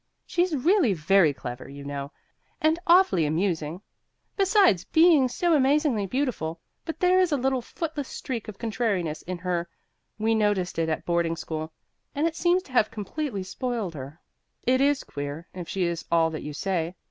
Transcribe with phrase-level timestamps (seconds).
[0.25, 2.11] She's really very clever, you know,
[2.59, 3.83] and awfully amusing,
[4.35, 6.59] besides being so amazingly beautiful.
[6.85, 9.69] But there is a little footless streak of contrariness in her
[10.17, 11.71] we noticed it at boarding school,
[12.15, 14.19] and it seems to have completely spoiled her."
[14.65, 16.95] "It is queer, if she is all that you say.